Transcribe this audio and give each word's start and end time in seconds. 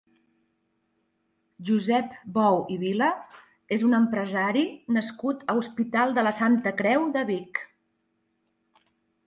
Josep 1.67 2.15
Bou 2.37 2.57
i 2.77 2.77
Vila 2.85 3.11
és 3.77 3.85
un 3.89 3.93
empresari 3.99 4.65
nascut 4.99 5.47
a 5.53 5.57
Hospital 5.63 6.19
de 6.19 6.27
la 6.29 6.35
Santa 6.41 6.77
Creu 6.83 7.09
de 7.19 7.27
Vic. 7.33 7.65